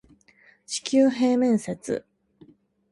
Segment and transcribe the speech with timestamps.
[0.65, 2.05] 地球平面説